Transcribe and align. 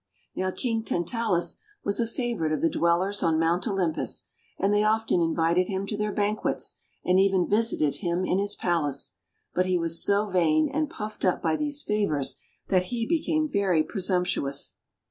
Now 0.35 0.49
King 0.49 0.81
Tantalus 0.83 1.61
was 1.83 1.99
a 1.99 2.07
favourite 2.07 2.51
of 2.51 2.61
the 2.61 2.71
Dwellers 2.71 3.21
on 3.21 3.37
Mount 3.39 3.67
Olympus, 3.67 4.23
and 4.57 4.73
they 4.73 4.83
often 4.83 5.21
invited 5.21 5.67
him 5.67 5.85
to 5.85 5.95
their 5.95 6.11
banquets, 6.11 6.73
and 7.05 7.19
even 7.19 7.47
visited 7.47 7.97
him 7.97 8.25
in 8.25 8.39
his 8.39 8.55
palace. 8.55 9.13
But 9.53 9.67
he 9.67 9.77
was 9.77 10.03
so 10.03 10.27
vain 10.31 10.67
and 10.73 10.89
puffed 10.89 11.23
up 11.23 11.39
by 11.43 11.55
these 11.55 11.83
favours 11.83 12.39
that 12.69 12.85
he 12.85 13.05
became 13.05 13.47
very 13.47 13.83
presumptuous. 13.83 14.73